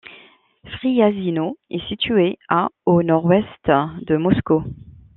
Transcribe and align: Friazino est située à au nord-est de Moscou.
Friazino 0.65 1.57
est 1.69 1.87
située 1.87 2.39
à 2.49 2.69
au 2.87 3.03
nord-est 3.03 3.67
de 4.07 4.17
Moscou. 4.17 4.63